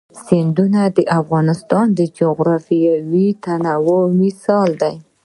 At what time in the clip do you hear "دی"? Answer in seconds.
4.81-4.95